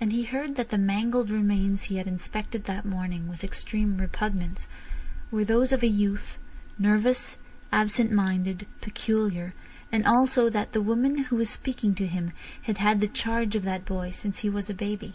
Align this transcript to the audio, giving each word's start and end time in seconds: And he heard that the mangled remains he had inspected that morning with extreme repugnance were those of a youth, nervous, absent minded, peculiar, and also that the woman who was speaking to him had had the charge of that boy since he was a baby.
And 0.00 0.12
he 0.12 0.24
heard 0.24 0.56
that 0.56 0.70
the 0.70 0.76
mangled 0.76 1.30
remains 1.30 1.84
he 1.84 1.98
had 1.98 2.08
inspected 2.08 2.64
that 2.64 2.84
morning 2.84 3.28
with 3.28 3.44
extreme 3.44 3.98
repugnance 3.98 4.66
were 5.30 5.44
those 5.44 5.70
of 5.70 5.84
a 5.84 5.86
youth, 5.86 6.36
nervous, 6.80 7.38
absent 7.70 8.10
minded, 8.10 8.66
peculiar, 8.80 9.54
and 9.92 10.04
also 10.04 10.50
that 10.50 10.72
the 10.72 10.82
woman 10.82 11.16
who 11.30 11.36
was 11.36 11.48
speaking 11.48 11.94
to 11.94 12.08
him 12.08 12.32
had 12.62 12.78
had 12.78 13.00
the 13.00 13.06
charge 13.06 13.54
of 13.54 13.62
that 13.62 13.84
boy 13.84 14.10
since 14.10 14.40
he 14.40 14.50
was 14.50 14.68
a 14.68 14.74
baby. 14.74 15.14